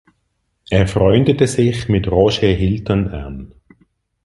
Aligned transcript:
Er 0.71 0.87
freundete 0.87 1.45
sich 1.45 1.87
mit 1.87 2.09
Roger 2.09 2.47
Hilton 2.47 3.09
an. 3.09 3.53